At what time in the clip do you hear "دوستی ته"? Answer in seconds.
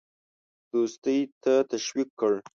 0.71-1.53